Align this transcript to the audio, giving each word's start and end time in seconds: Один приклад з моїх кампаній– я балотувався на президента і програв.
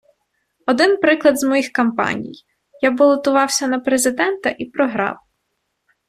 Один 0.65 0.97
приклад 0.97 1.39
з 1.39 1.43
моїх 1.43 1.71
кампаній– 1.71 2.43
я 2.81 2.91
балотувався 2.91 3.67
на 3.67 3.79
президента 3.79 4.49
і 4.49 4.65
програв. 4.65 5.17